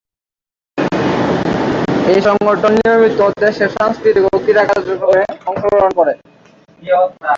এ 2.07 2.15
সংগঠন 2.27 2.71
নিয়মিত 2.77 3.19
দেশের 3.43 3.69
সাংস্কৃতিক 3.77 4.23
ও 4.27 4.35
ক্রীড়া 4.43 4.63
কার্যক্রমে 4.69 5.21
অংশগ্রহণ 5.49 5.91
করে। 5.99 6.13